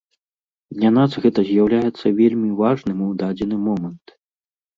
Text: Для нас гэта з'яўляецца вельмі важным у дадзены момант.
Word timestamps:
Для 0.77 0.89
нас 0.97 1.11
гэта 1.25 1.39
з'яўляецца 1.49 2.05
вельмі 2.21 2.49
важным 2.63 3.05
у 3.11 3.11
дадзены 3.21 3.55
момант. 3.69 4.17